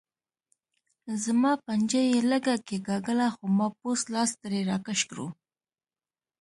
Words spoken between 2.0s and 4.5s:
یې لږه کېګاږله خو ما پوست لاس